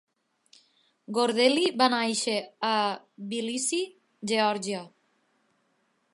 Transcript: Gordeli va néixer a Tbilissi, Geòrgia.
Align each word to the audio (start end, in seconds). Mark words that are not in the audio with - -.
Gordeli 1.17 1.67
va 1.81 1.89
néixer 1.95 2.35
a 2.71 2.73
Tbilissi, 2.79 3.83
Geòrgia. 4.33 4.83